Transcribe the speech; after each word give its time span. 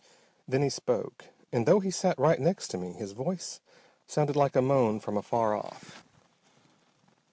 Then 0.47 0.63
he 0.63 0.69
spoke. 0.71 1.25
And 1.51 1.67
though 1.67 1.79
he 1.79 1.91
sat 1.91 2.17
right 2.17 2.39
next 2.39 2.69
to 2.69 2.77
me 2.79 2.93
his 2.93 3.11
voice 3.11 3.59
sounded 4.07 4.35
like 4.35 4.55
a 4.55 4.59
moan 4.63 4.99
from 4.99 5.15
afar 5.15 5.55
off. 5.55 6.03